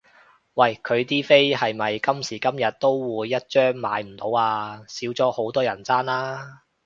[0.55, 4.83] 喂佢啲飛係咪今時今日都會一張買唔到啊？
[4.87, 6.63] 少咗好多人爭啦？